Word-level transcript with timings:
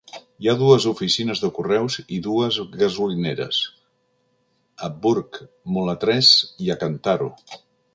Hi 0.43 0.47
ha 0.51 0.53
dues 0.61 0.85
oficines 0.91 1.41
de 1.43 1.49
correus 1.57 1.97
i 2.17 2.19
dues 2.29 2.59
gasolineres; 2.81 3.61
a 4.89 4.93
Bourg 5.07 5.43
Mulatresse 5.77 6.55
i 6.69 6.77
a 6.77 6.83
Cantaro. 6.87 7.35